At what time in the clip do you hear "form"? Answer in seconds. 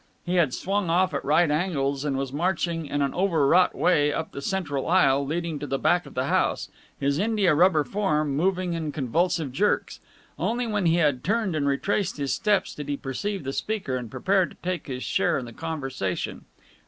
7.83-8.35